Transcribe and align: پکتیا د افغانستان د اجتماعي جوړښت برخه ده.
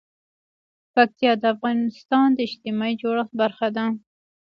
پکتیا 0.93 1.33
د 1.41 1.43
افغانستان 1.53 2.27
د 2.33 2.39
اجتماعي 2.47 2.93
جوړښت 3.01 3.33
برخه 3.41 3.67
ده. 3.75 3.85